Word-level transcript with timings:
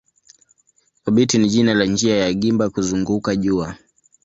Obiti 1.05 1.37
ni 1.37 1.49
jina 1.49 1.73
la 1.73 1.85
njia 1.85 2.17
ya 2.17 2.33
gimba 2.33 2.69
kuzunguka 2.69 3.35
jua. 3.35 3.75